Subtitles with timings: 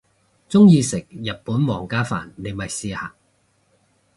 [0.49, 3.13] 鍾意食日本皇家飯你咪試下